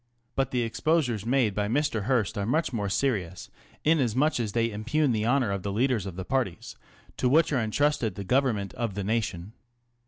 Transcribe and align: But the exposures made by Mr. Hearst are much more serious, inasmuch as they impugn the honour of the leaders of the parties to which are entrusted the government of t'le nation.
But 0.35 0.49
the 0.49 0.63
exposures 0.63 1.27
made 1.27 1.53
by 1.53 1.67
Mr. 1.67 2.05
Hearst 2.05 2.35
are 2.35 2.45
much 2.47 2.73
more 2.73 2.89
serious, 2.89 3.51
inasmuch 3.85 4.39
as 4.39 4.53
they 4.53 4.71
impugn 4.71 5.11
the 5.11 5.27
honour 5.27 5.51
of 5.51 5.61
the 5.61 5.71
leaders 5.71 6.07
of 6.07 6.15
the 6.15 6.25
parties 6.25 6.75
to 7.17 7.29
which 7.29 7.53
are 7.53 7.61
entrusted 7.61 8.15
the 8.15 8.23
government 8.23 8.73
of 8.73 8.95
t'le 8.95 9.03
nation. 9.05 9.53